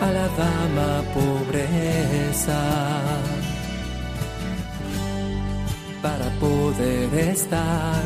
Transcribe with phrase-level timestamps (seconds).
[0.00, 2.60] A la dama pobreza,
[6.02, 8.02] para poder estar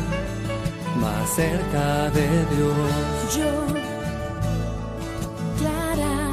[0.99, 3.37] más cerca de Dios.
[3.37, 3.65] Yo,
[5.57, 6.29] Clara,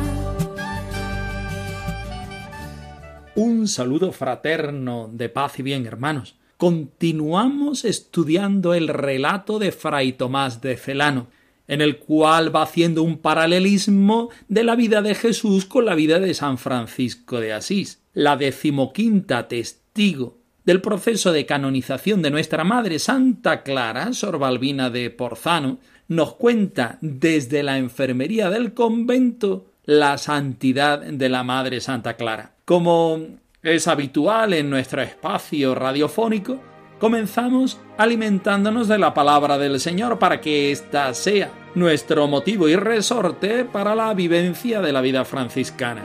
[3.35, 6.37] Un saludo fraterno de paz y bien, hermanos.
[6.57, 11.27] Continuamos estudiando el relato de Fray Tomás de Celano,
[11.69, 16.21] en el cual va haciendo un paralelismo de la vida de Jesús con la vida
[16.21, 22.99] de San Francisco de Asís, la decimoquinta testigo del proceso de canonización de nuestra Madre
[22.99, 25.79] Santa Clara, Sor Balbina de Porzano,
[26.09, 32.53] nos cuenta desde la enfermería del convento la santidad de la Madre Santa Clara.
[32.65, 33.21] Como
[33.63, 36.61] es habitual en nuestro espacio radiofónico,
[36.99, 43.65] comenzamos alimentándonos de la palabra del Señor para que ésta sea nuestro motivo y resorte
[43.65, 46.03] para la vivencia de la vida franciscana.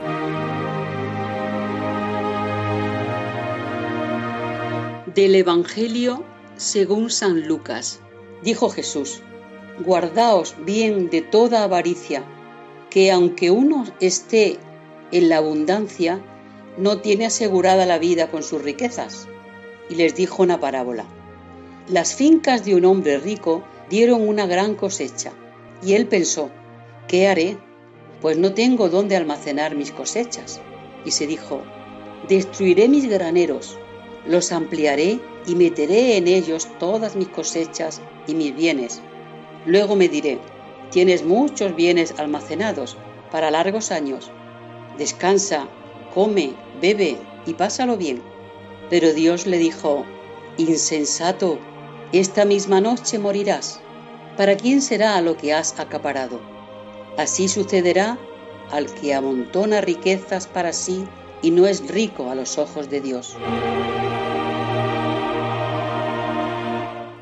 [5.14, 6.24] Del Evangelio
[6.56, 8.00] según San Lucas.
[8.42, 9.20] Dijo Jesús,
[9.84, 12.22] Guardaos bien de toda avaricia,
[12.90, 14.58] que aunque uno esté
[15.10, 16.20] en la abundancia,
[16.76, 19.28] no tiene asegurada la vida con sus riquezas.
[19.92, 21.04] Y les dijo una parábola.
[21.86, 25.32] Las fincas de un hombre rico dieron una gran cosecha,
[25.82, 26.48] y él pensó,
[27.08, 27.58] ¿qué haré?
[28.22, 30.62] Pues no tengo dónde almacenar mis cosechas.
[31.04, 31.60] Y se dijo,
[32.26, 33.76] destruiré mis graneros,
[34.26, 39.02] los ampliaré y meteré en ellos todas mis cosechas y mis bienes.
[39.66, 40.38] Luego me diré,
[40.90, 42.96] tienes muchos bienes almacenados
[43.30, 44.30] para largos años.
[44.96, 45.68] Descansa,
[46.14, 48.31] come, bebe y pásalo bien.
[48.92, 50.04] Pero Dios le dijo,
[50.58, 51.58] insensato,
[52.12, 53.80] esta misma noche morirás.
[54.36, 56.42] ¿Para quién será lo que has acaparado?
[57.16, 58.18] Así sucederá
[58.70, 61.06] al que amontona riquezas para sí
[61.40, 63.34] y no es rico a los ojos de Dios.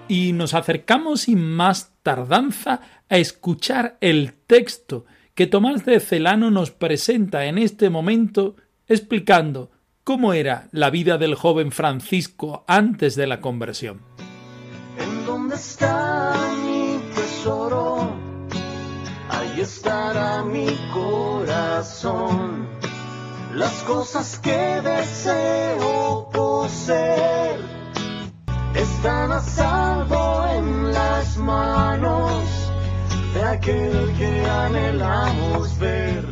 [0.08, 5.04] Y nos acercamos sin más tardanza a escuchar el texto
[5.36, 8.56] que Tomás de Celano nos presenta en este momento
[8.88, 9.70] explicando
[10.04, 14.00] cómo era la vida del joven Francisco antes de la conversión.
[14.98, 16.34] ¿En dónde está
[16.64, 18.10] mi tesoro?
[19.28, 22.68] Ahí estará mi corazón.
[23.54, 27.58] Las cosas que deseo poseer
[28.74, 32.42] están a salvo en las manos
[33.34, 36.29] de aquel que anhelamos ver.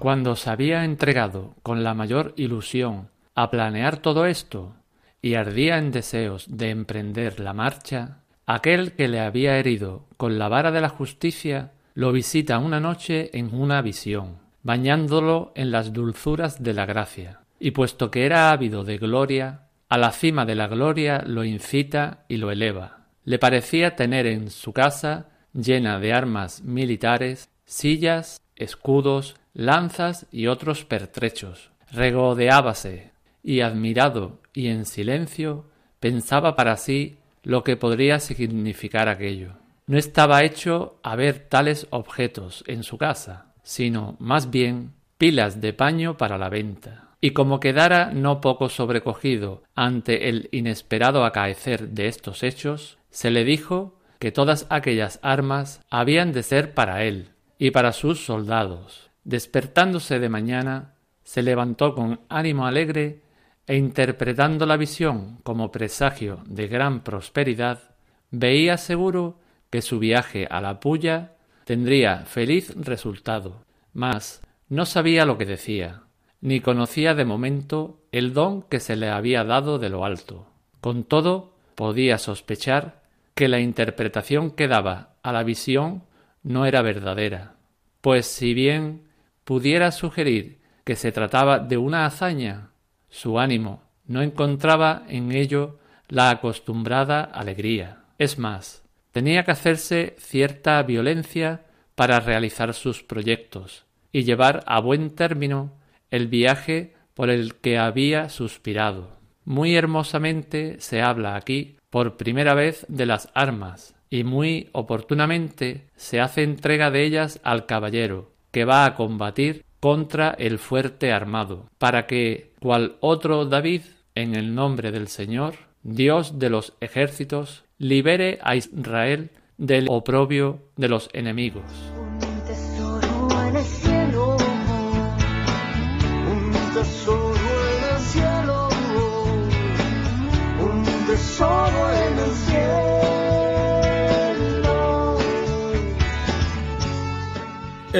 [0.00, 4.72] Cuando se había entregado con la mayor ilusión a planear todo esto
[5.20, 10.48] y ardía en deseos de emprender la marcha, aquel que le había herido con la
[10.48, 16.62] vara de la justicia lo visita una noche en una visión, bañándolo en las dulzuras
[16.62, 20.66] de la gracia, y puesto que era ávido de gloria, a la cima de la
[20.66, 23.00] gloria lo incita y lo eleva.
[23.26, 30.84] Le parecía tener en su casa, llena de armas militares, sillas, escudos, lanzas y otros
[30.84, 31.70] pertrechos.
[31.92, 33.10] Regodeábase,
[33.42, 35.64] y admirado y en silencio,
[35.98, 39.54] pensaba para sí lo que podría significar aquello.
[39.86, 45.72] No estaba hecho a ver tales objetos en su casa, sino más bien pilas de
[45.72, 47.08] paño para la venta.
[47.20, 53.44] Y como quedara no poco sobrecogido ante el inesperado acaecer de estos hechos, se le
[53.44, 59.09] dijo que todas aquellas armas habían de ser para él y para sus soldados.
[59.30, 63.20] Despertándose de mañana, se levantó con ánimo alegre
[63.64, 67.94] e interpretando la visión como presagio de gran prosperidad,
[68.32, 69.38] veía seguro
[69.70, 76.02] que su viaje a la puya tendría feliz resultado, mas no sabía lo que decía,
[76.40, 80.48] ni conocía de momento el don que se le había dado de lo alto.
[80.80, 83.04] Con todo, podía sospechar
[83.36, 86.02] que la interpretación que daba a la visión
[86.42, 87.54] no era verdadera,
[88.00, 89.08] pues si bien
[89.50, 92.70] pudiera sugerir que se trataba de una hazaña,
[93.08, 98.04] su ánimo no encontraba en ello la acostumbrada alegría.
[98.16, 101.64] Es más, tenía que hacerse cierta violencia
[101.96, 105.72] para realizar sus proyectos y llevar a buen término
[106.12, 109.18] el viaje por el que había suspirado.
[109.44, 116.20] Muy hermosamente se habla aquí por primera vez de las armas, y muy oportunamente se
[116.20, 122.06] hace entrega de ellas al caballero, que va a combatir contra el fuerte armado, para
[122.06, 123.82] que, cual otro David,
[124.14, 130.88] en el nombre del Señor, Dios de los ejércitos, libere a Israel del oprobio de
[130.88, 131.64] los enemigos.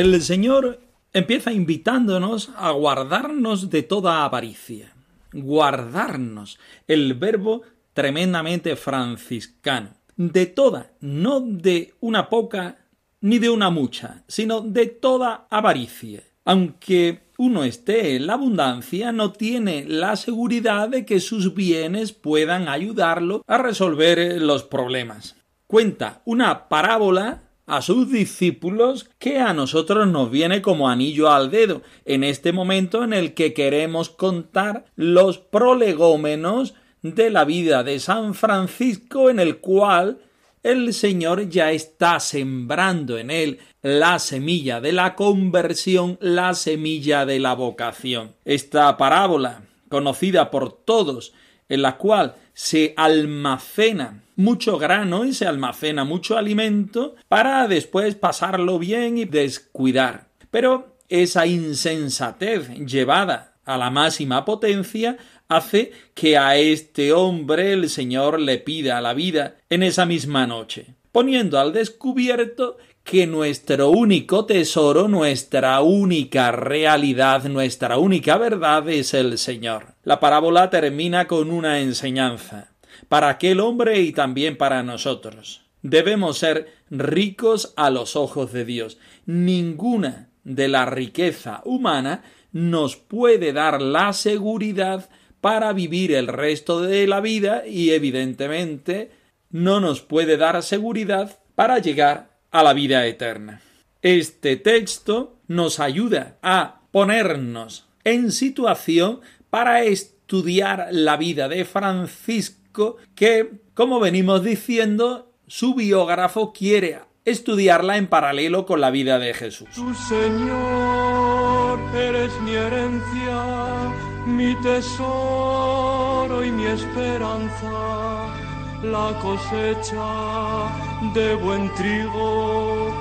[0.00, 0.80] El Señor
[1.12, 4.94] empieza invitándonos a guardarnos de toda avaricia.
[5.30, 6.58] Guardarnos,
[6.88, 7.60] el verbo
[7.92, 9.90] tremendamente franciscano.
[10.16, 12.78] De toda, no de una poca
[13.20, 16.22] ni de una mucha, sino de toda avaricia.
[16.46, 22.68] Aunque uno esté en la abundancia, no tiene la seguridad de que sus bienes puedan
[22.68, 25.36] ayudarlo a resolver los problemas.
[25.66, 31.82] Cuenta una parábola a sus discípulos que a nosotros nos viene como anillo al dedo
[32.04, 38.34] en este momento en el que queremos contar los prolegómenos de la vida de San
[38.34, 40.18] Francisco en el cual
[40.64, 47.38] el Señor ya está sembrando en él la semilla de la conversión, la semilla de
[47.38, 48.32] la vocación.
[48.44, 51.32] Esta parábola, conocida por todos,
[51.70, 58.78] en la cual se almacena mucho grano y se almacena mucho alimento para después pasarlo
[58.78, 60.28] bien y descuidar.
[60.50, 65.16] Pero esa insensatez llevada a la máxima potencia
[65.48, 70.94] hace que a este hombre el Señor le pida la vida en esa misma noche,
[71.12, 79.38] poniendo al descubierto que nuestro único tesoro, nuestra única realidad, nuestra única verdad es el
[79.38, 79.94] Señor.
[80.04, 82.72] La parábola termina con una enseñanza
[83.08, 85.62] para aquel hombre y también para nosotros.
[85.82, 88.98] Debemos ser ricos a los ojos de Dios.
[89.26, 95.08] Ninguna de la riqueza humana nos puede dar la seguridad
[95.40, 99.10] para vivir el resto de la vida y evidentemente
[99.50, 103.60] no nos puede dar seguridad para llegar a la vida eterna.
[104.02, 109.20] Este texto nos ayuda a ponernos en situación
[109.50, 118.06] para estudiar la vida de Francisco que, como venimos diciendo, su biógrafo quiere estudiarla en
[118.06, 119.68] paralelo con la vida de Jesús.
[119.74, 123.92] Tu Señor, eres mi herencia,
[124.26, 128.39] mi tesoro y mi esperanza,
[128.82, 130.70] la cosecha
[131.14, 132.92] de buen trigo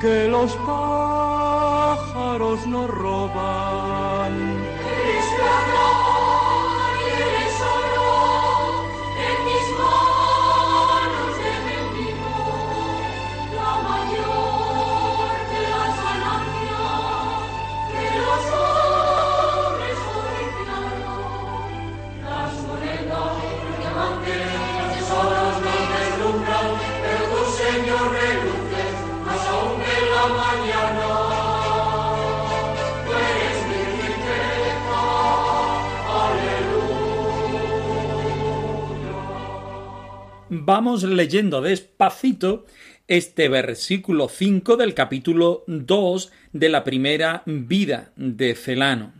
[0.00, 4.58] que los pájaros no roban.
[40.68, 42.66] Vamos leyendo despacito
[43.06, 49.14] este versículo 5 del capítulo 2 de la primera vida de Celano.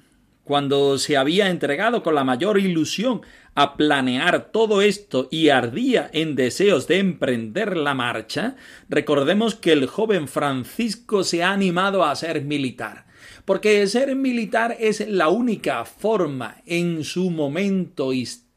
[0.45, 3.23] Cuando se había entregado con la mayor ilusión
[3.55, 8.57] a planear todo esto y ardía en deseos de emprender la marcha,
[8.91, 13.07] recordemos que el joven Francisco se ha animado a ser militar
[13.47, 18.48] porque ser militar es la única forma en su momento histórico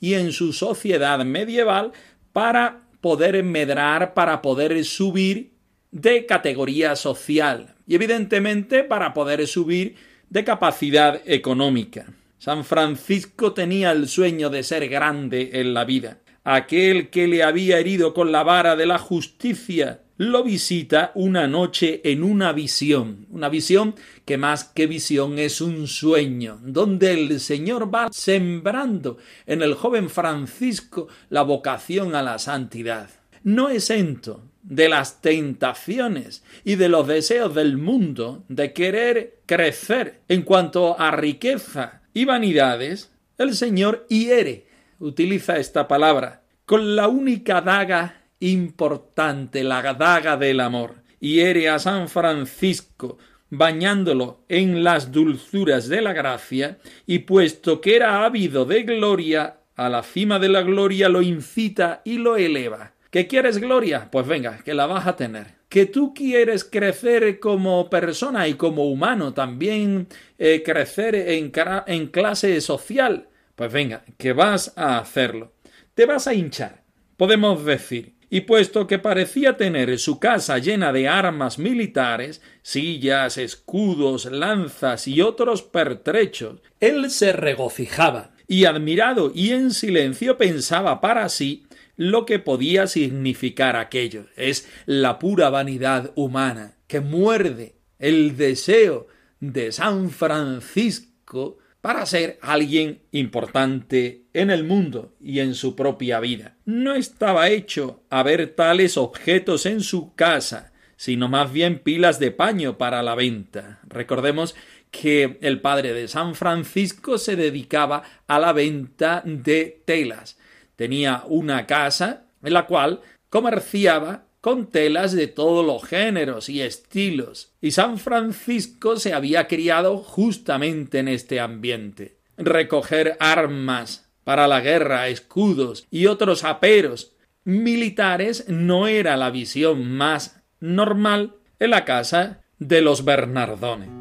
[0.00, 1.92] y en su sociedad medieval
[2.32, 5.52] para poder medrar, para poder subir
[5.90, 9.96] de categoría social y evidentemente para poder subir
[10.28, 12.06] de capacidad económica.
[12.38, 16.18] San Francisco tenía el sueño de ser grande en la vida.
[16.44, 22.02] Aquel que le había herido con la vara de la justicia lo visita una noche
[22.04, 23.94] en una visión, una visión
[24.26, 30.10] que más que visión es un sueño, donde el Señor va sembrando en el joven
[30.10, 33.08] Francisco la vocación a la santidad.
[33.44, 40.42] No exento de las tentaciones y de los deseos del mundo de querer crecer en
[40.42, 44.66] cuanto a riqueza y vanidades, el Señor hiere,
[44.98, 50.96] utiliza esta palabra, con la única daga importante, la daga del amor.
[51.20, 53.18] Hiere a San Francisco
[53.50, 59.88] bañándolo en las dulzuras de la gracia, y puesto que era ávido de gloria, a
[59.88, 62.92] la cima de la gloria lo incita y lo eleva.
[63.10, 64.08] ¿Que quieres gloria?
[64.10, 65.58] Pues venga, que la vas a tener.
[65.68, 71.52] ¿Que tú quieres crecer como persona y como humano, también eh, crecer en,
[71.86, 73.28] en clase social?
[73.56, 75.52] Pues venga, que vas a hacerlo.
[75.94, 76.82] Te vas a hinchar,
[77.16, 78.19] podemos decir.
[78.30, 85.20] Y puesto que parecía tener su casa llena de armas militares, sillas, escudos, lanzas y
[85.20, 92.38] otros pertrechos, él se regocijaba, y admirado y en silencio pensaba para sí lo que
[92.38, 94.26] podía significar aquello.
[94.36, 99.06] Es la pura vanidad humana que muerde el deseo
[99.38, 106.56] de San Francisco para ser alguien importante en el mundo y en su propia vida.
[106.64, 112.30] No estaba hecho a ver tales objetos en su casa, sino más bien pilas de
[112.30, 113.80] paño para la venta.
[113.88, 114.54] Recordemos
[114.90, 120.36] que el padre de San Francisco se dedicaba a la venta de telas
[120.80, 127.52] tenía una casa en la cual comerciaba con telas de todos los géneros y estilos,
[127.60, 132.16] y San Francisco se había criado justamente en este ambiente.
[132.36, 137.12] Recoger armas para la guerra, escudos y otros aperos
[137.44, 143.99] militares no era la visión más normal en la casa de los Bernardones.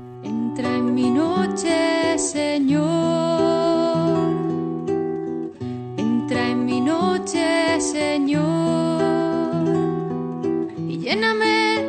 [11.10, 11.82] Lléname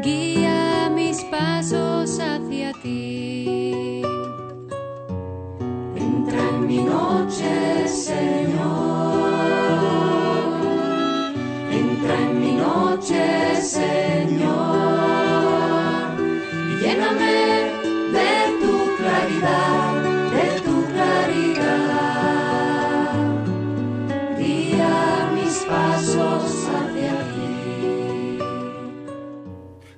[0.01, 4.01] Guía mis pasos hacia ti.
[5.95, 9.27] Entra en mi noche, Señor.
[11.69, 13.96] Entra en mi noche, Señor.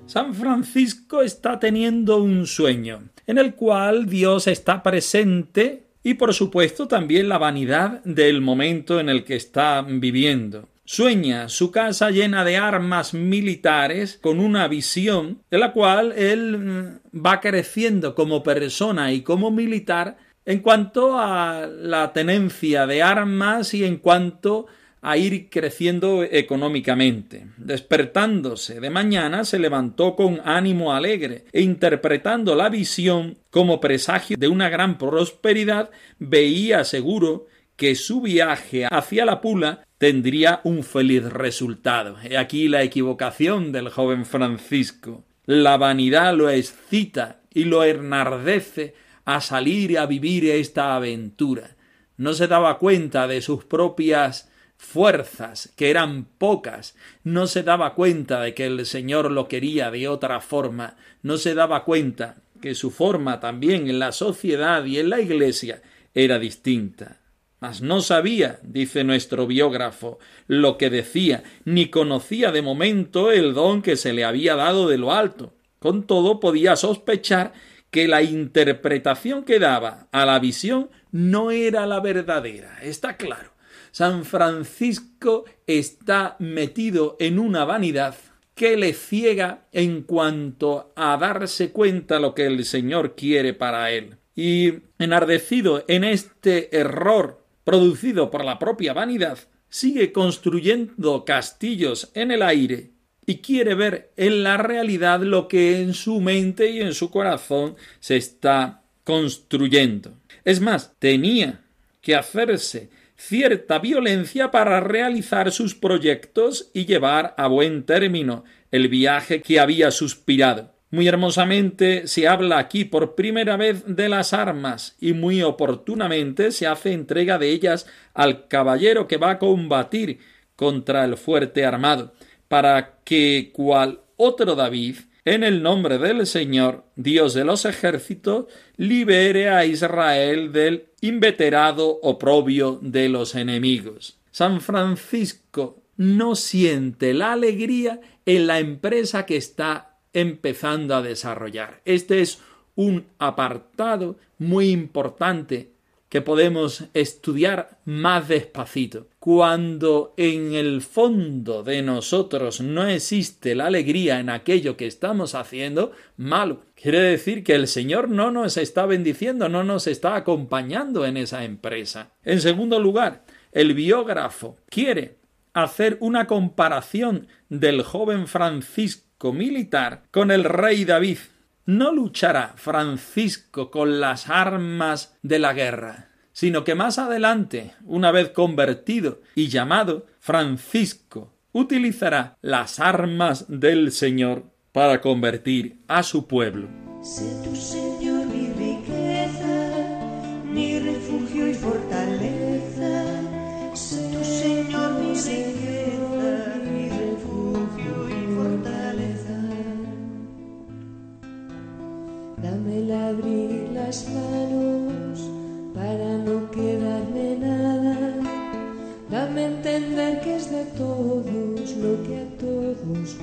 [0.10, 6.88] San Francisco está teniendo un sueño, en el cual Dios está presente y por supuesto
[6.88, 10.68] también la vanidad del momento en el que está viviendo.
[10.84, 17.24] Sueña su casa llena de armas militares con una visión de la cual él mm,
[17.24, 23.84] va creciendo como persona y como militar en cuanto a la tenencia de armas y
[23.86, 24.66] en cuanto
[25.02, 27.48] a ir creciendo económicamente.
[27.58, 34.48] Despertándose de mañana se levantó con ánimo alegre e interpretando la visión como presagio de
[34.48, 42.18] una gran prosperidad veía seguro que su viaje hacia la Pula tendría un feliz resultado.
[42.22, 45.24] He aquí la equivocación del joven Francisco.
[45.46, 51.78] La vanidad lo excita y lo enardece a salir a vivir esta aventura.
[52.18, 54.49] No se daba cuenta de sus propias
[54.80, 56.96] fuerzas, que eran pocas,
[57.26, 61.54] no se daba cuenta de que el Señor lo quería de otra forma, no se
[61.54, 65.82] daba cuenta que su forma también en la sociedad y en la Iglesia
[66.16, 67.20] era distinta.
[67.60, 70.18] Mas no sabía, dice nuestro biógrafo,
[70.48, 74.98] lo que decía, ni conocía de momento el don que se le había dado de
[74.98, 75.54] lo alto.
[75.80, 77.52] Con todo podía sospechar
[77.92, 82.80] que la interpretación que daba a la visión no era la verdadera.
[82.82, 83.59] Está claro.
[83.92, 88.16] San Francisco está metido en una vanidad
[88.56, 94.18] que le ciega en cuanto a darse cuenta lo que el Señor quiere para él.
[94.36, 99.38] Y enardecido en este error producido por la propia vanidad,
[99.70, 102.92] sigue construyendo castillos en el aire
[103.26, 107.76] y quiere ver en la realidad lo que en su mente y en su corazón
[108.00, 110.16] se está construyendo.
[110.44, 111.62] Es más, tenía
[112.02, 119.42] que hacerse cierta violencia para realizar sus proyectos y llevar a buen término el viaje
[119.42, 120.74] que había suspirado.
[120.90, 126.66] Muy hermosamente se habla aquí por primera vez de las armas y muy oportunamente se
[126.66, 130.20] hace entrega de ellas al caballero que va a combatir
[130.56, 132.14] contra el fuerte armado,
[132.48, 134.96] para que cual otro David,
[135.26, 138.46] en el nombre del Señor, Dios de los ejércitos,
[138.78, 144.18] libere a Israel del inveterado oprobio de los enemigos.
[144.32, 151.82] San Francisco no siente la alegría en la empresa que está empezando a desarrollar.
[151.84, 152.40] Este es
[152.76, 155.74] un apartado muy importante
[156.08, 159.08] que podemos estudiar más despacito.
[159.20, 165.92] Cuando en el fondo de nosotros no existe la alegría en aquello que estamos haciendo,
[166.16, 166.62] malo.
[166.74, 171.44] Quiere decir que el Señor no nos está bendiciendo, no nos está acompañando en esa
[171.44, 172.12] empresa.
[172.24, 175.18] En segundo lugar, el biógrafo quiere
[175.54, 181.18] hacer una comparación del joven Francisco militar con el rey David.
[181.66, 186.09] No luchará Francisco con las armas de la guerra,
[186.40, 194.46] sino que más adelante, una vez convertido y llamado, Francisco utilizará las armas del Señor
[194.72, 196.70] para convertir a su pueblo.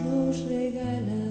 [0.04, 1.22] Nos regala.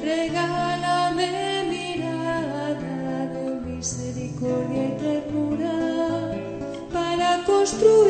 [0.00, 6.32] Regálame mirada de misericordia y ternura
[6.92, 8.05] para construir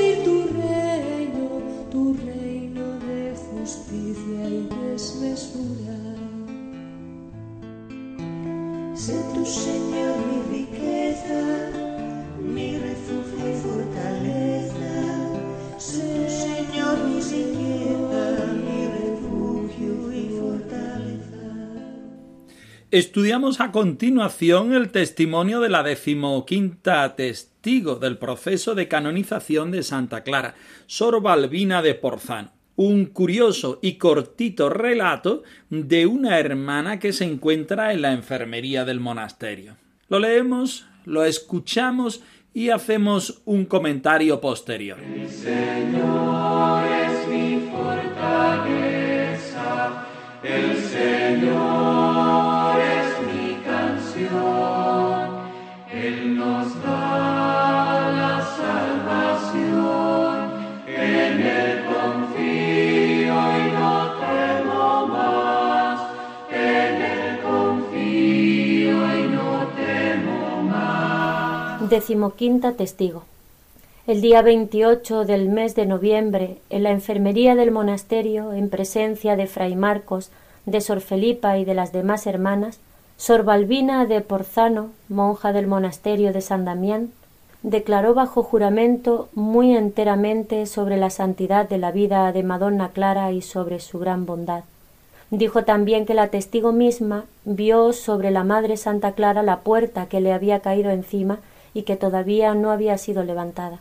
[22.96, 30.22] Estudiamos a continuación el testimonio de la decimoquinta testigo del proceso de canonización de Santa
[30.22, 30.54] Clara,
[30.86, 32.52] Sor Balbina de Porzano.
[32.74, 39.00] Un curioso y cortito relato de una hermana que se encuentra en la enfermería del
[39.00, 39.76] monasterio.
[40.08, 42.22] Lo leemos, lo escuchamos
[42.54, 44.98] y hacemos un comentario posterior.
[45.28, 48.86] Señor es mi fortaleza,
[50.42, 52.55] el Señor
[71.96, 73.22] Decimoquinta testigo.
[74.06, 79.46] El día 28 del mes de noviembre, en la enfermería del monasterio, en presencia de
[79.46, 80.30] Fray Marcos,
[80.66, 82.80] de Sor Felipa y de las demás hermanas,
[83.16, 87.12] Sor Balbina de Porzano, monja del monasterio de San Damián,
[87.62, 93.40] declaró bajo juramento muy enteramente sobre la santidad de la vida de Madonna Clara y
[93.40, 94.64] sobre su gran bondad.
[95.30, 100.20] Dijo también que la testigo misma vio sobre la Madre Santa Clara la puerta que
[100.20, 101.38] le había caído encima
[101.76, 103.80] y que todavía no había sido levantada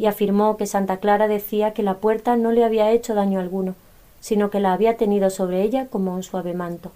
[0.00, 3.74] y afirmó que Santa Clara decía que la puerta no le había hecho daño alguno,
[4.18, 6.90] sino que la había tenido sobre ella como un suave manto.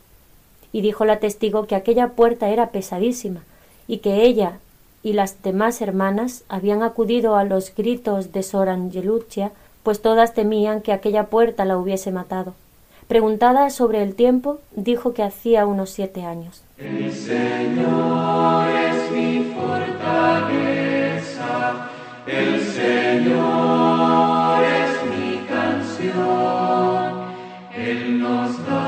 [0.73, 3.42] Y dijo la testigo que aquella puerta era pesadísima,
[3.87, 4.59] y que ella
[5.03, 10.81] y las demás hermanas habían acudido a los gritos de Sor Angeluccia, pues todas temían
[10.81, 12.55] que aquella puerta la hubiese matado.
[13.07, 16.63] Preguntada sobre el tiempo, dijo que hacía unos siete años.
[16.76, 20.10] El Señor es mi fortaleza,
[22.26, 27.26] el Señor es mi canción,
[27.76, 28.84] Él nos da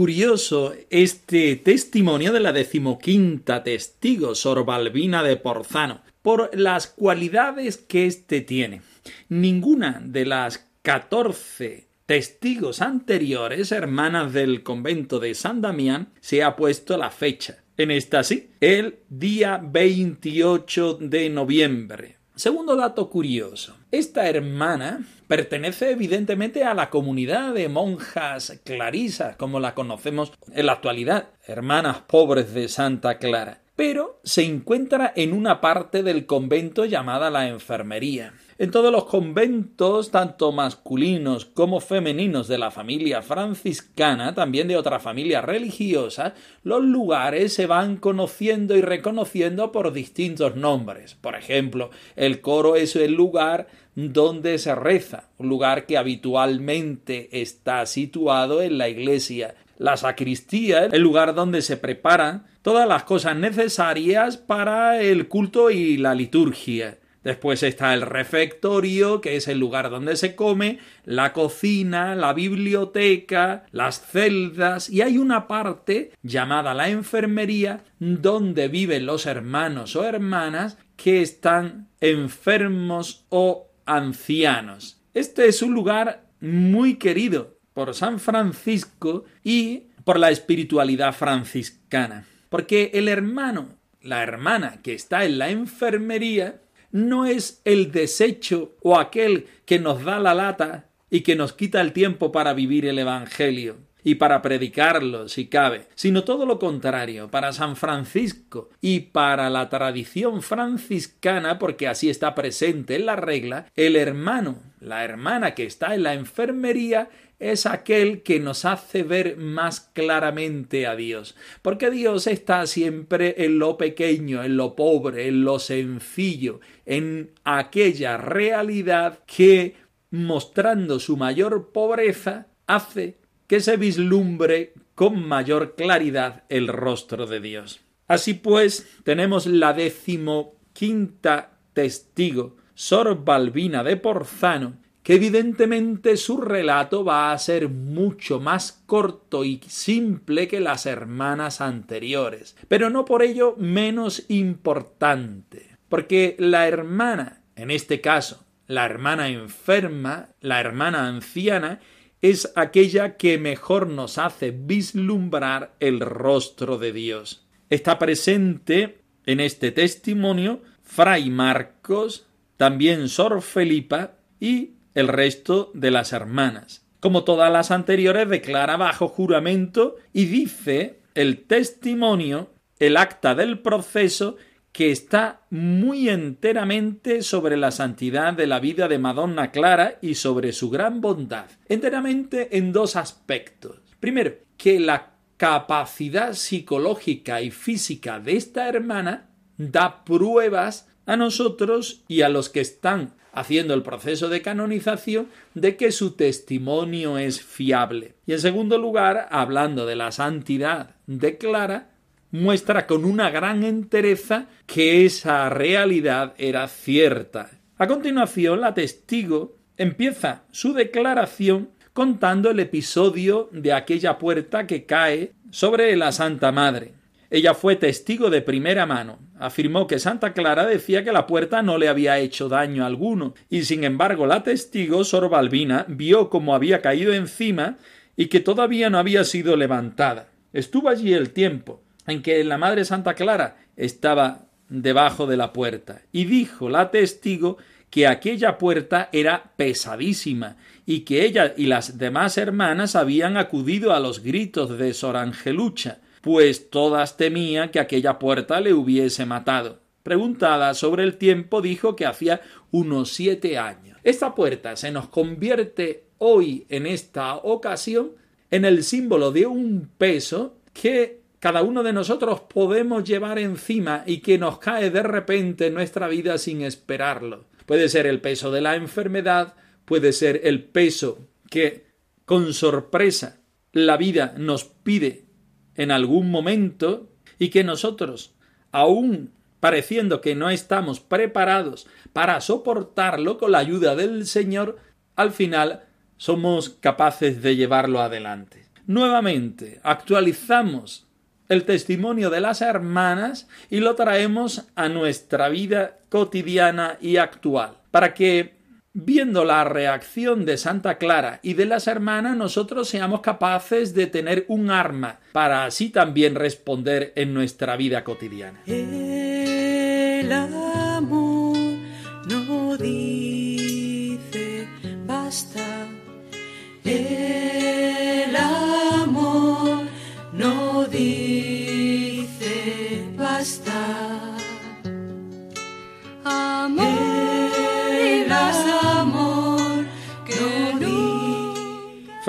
[0.00, 8.06] curioso este testimonio de la decimoquinta testigo, Sor Balbina de Porzano, por las cualidades que
[8.06, 8.80] éste tiene.
[9.28, 16.96] Ninguna de las catorce testigos anteriores, hermanas del convento de San Damián, se ha puesto
[16.96, 17.62] la fecha.
[17.76, 22.16] En esta sí, el día 28 de noviembre.
[22.34, 23.76] Segundo dato curioso.
[23.92, 30.72] Esta hermana pertenece evidentemente a la comunidad de monjas clarisas, como la conocemos en la
[30.72, 37.30] actualidad, hermanas pobres de Santa Clara pero se encuentra en una parte del convento llamada
[37.30, 38.34] la enfermería.
[38.60, 45.02] En todos los conventos, tanto masculinos como femeninos de la familia franciscana, también de otras
[45.02, 51.14] familias religiosas, los lugares se van conociendo y reconociendo por distintos nombres.
[51.14, 57.86] Por ejemplo, el coro es el lugar donde se reza, un lugar que habitualmente está
[57.86, 59.54] situado en la iglesia.
[59.78, 65.96] La sacristía, el lugar donde se preparan todas las cosas necesarias para el culto y
[65.96, 66.99] la liturgia.
[67.22, 73.66] Después está el refectorio, que es el lugar donde se come, la cocina, la biblioteca,
[73.72, 80.78] las celdas y hay una parte llamada la enfermería donde viven los hermanos o hermanas
[80.96, 85.02] que están enfermos o ancianos.
[85.12, 92.90] Este es un lugar muy querido por San Francisco y por la espiritualidad franciscana, porque
[92.94, 93.68] el hermano,
[94.00, 96.60] la hermana que está en la enfermería,
[96.92, 101.80] no es el desecho o aquel que nos da la lata y que nos quita
[101.80, 107.30] el tiempo para vivir el Evangelio y para predicarlo si cabe, sino todo lo contrario,
[107.30, 113.66] para San Francisco y para la tradición franciscana, porque así está presente en la regla,
[113.76, 119.38] el hermano, la hermana que está en la enfermería es aquel que nos hace ver
[119.38, 125.42] más claramente a Dios, porque Dios está siempre en lo pequeño, en lo pobre, en
[125.42, 129.74] lo sencillo, en aquella realidad que,
[130.10, 137.80] mostrando su mayor pobreza, hace que se vislumbre con mayor claridad el rostro de Dios.
[138.06, 147.32] Así pues, tenemos la decimoquinta testigo, Sor Balbina de Porzano, que evidentemente su relato va
[147.32, 153.54] a ser mucho más corto y simple que las hermanas anteriores, pero no por ello
[153.58, 161.80] menos importante, porque la hermana, en este caso, la hermana enferma, la hermana anciana,
[162.22, 167.46] es aquella que mejor nos hace vislumbrar el rostro de Dios.
[167.70, 176.12] Está presente en este testimonio Fray Marcos, también Sor Felipa y el resto de las
[176.12, 176.86] hermanas.
[177.00, 184.36] Como todas las anteriores, declara bajo juramento y dice el testimonio, el acta del proceso,
[184.72, 190.52] que está muy enteramente sobre la santidad de la vida de Madonna Clara y sobre
[190.52, 193.80] su gran bondad, enteramente en dos aspectos.
[193.98, 202.22] Primero, que la capacidad psicológica y física de esta hermana da pruebas a nosotros y
[202.22, 208.14] a los que están haciendo el proceso de canonización de que su testimonio es fiable.
[208.26, 211.90] Y en segundo lugar, hablando de la santidad de Clara,
[212.30, 217.50] muestra con una gran entereza que esa realidad era cierta.
[217.78, 225.32] A continuación, la testigo empieza su declaración contando el episodio de aquella puerta que cae
[225.50, 226.99] sobre la Santa Madre.
[227.30, 229.20] Ella fue testigo de primera mano.
[229.38, 233.62] Afirmó que Santa Clara decía que la puerta no le había hecho daño alguno, y
[233.62, 237.78] sin embargo la testigo, Sor Balbina, vio cómo había caído encima
[238.16, 240.28] y que todavía no había sido levantada.
[240.52, 246.02] Estuvo allí el tiempo en que la Madre Santa Clara estaba debajo de la puerta,
[246.12, 247.58] y dijo la testigo
[247.90, 254.00] que aquella puerta era pesadísima y que ella y las demás hermanas habían acudido a
[254.00, 259.80] los gritos de Sor Angelucha, pues todas temían que aquella puerta le hubiese matado.
[260.02, 263.98] Preguntada sobre el tiempo, dijo que hacía unos siete años.
[264.02, 268.12] Esta puerta se nos convierte hoy, en esta ocasión,
[268.50, 274.18] en el símbolo de un peso que cada uno de nosotros podemos llevar encima y
[274.18, 277.46] que nos cae de repente en nuestra vida sin esperarlo.
[277.66, 279.54] Puede ser el peso de la enfermedad,
[279.84, 281.86] puede ser el peso que
[282.24, 283.40] con sorpresa
[283.72, 285.29] la vida nos pide
[285.76, 288.34] en algún momento y que nosotros,
[288.72, 294.78] aun pareciendo que no estamos preparados para soportarlo con la ayuda del Señor,
[295.16, 295.84] al final
[296.16, 298.64] somos capaces de llevarlo adelante.
[298.86, 301.06] Nuevamente, actualizamos
[301.48, 308.14] el testimonio de las hermanas y lo traemos a nuestra vida cotidiana y actual, para
[308.14, 308.59] que
[308.92, 314.44] Viendo la reacción de Santa Clara y de las hermanas, nosotros seamos capaces de tener
[314.48, 318.60] un arma para así también responder en nuestra vida cotidiana.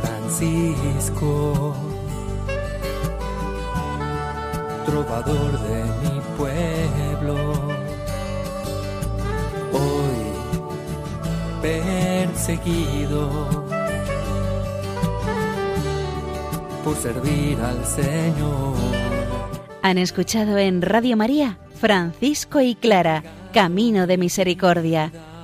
[0.00, 1.74] Francisco,
[4.86, 7.36] trovador de mi pueblo,
[9.72, 10.18] hoy
[11.62, 13.30] perseguido
[16.84, 18.74] por servir al Señor.
[19.82, 25.12] Han escuchado en Radio María Francisco y Clara, Camino de Misericordia,